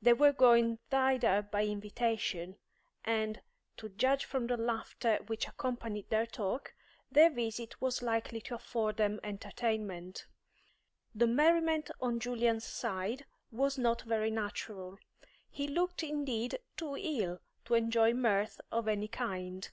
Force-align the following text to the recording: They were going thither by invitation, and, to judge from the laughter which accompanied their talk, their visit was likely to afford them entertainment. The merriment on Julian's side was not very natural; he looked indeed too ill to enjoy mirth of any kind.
They 0.00 0.12
were 0.12 0.32
going 0.32 0.78
thither 0.90 1.42
by 1.42 1.64
invitation, 1.66 2.56
and, 3.04 3.40
to 3.78 3.88
judge 3.88 4.24
from 4.24 4.46
the 4.46 4.56
laughter 4.56 5.18
which 5.26 5.48
accompanied 5.48 6.08
their 6.08 6.24
talk, 6.24 6.72
their 7.10 7.30
visit 7.30 7.80
was 7.80 8.00
likely 8.00 8.40
to 8.42 8.54
afford 8.54 8.96
them 8.96 9.18
entertainment. 9.24 10.24
The 11.16 11.26
merriment 11.26 11.90
on 12.00 12.20
Julian's 12.20 12.62
side 12.64 13.26
was 13.50 13.76
not 13.76 14.02
very 14.02 14.30
natural; 14.30 14.98
he 15.50 15.66
looked 15.66 16.04
indeed 16.04 16.60
too 16.76 16.96
ill 16.96 17.40
to 17.64 17.74
enjoy 17.74 18.14
mirth 18.14 18.60
of 18.70 18.86
any 18.86 19.08
kind. 19.08 19.68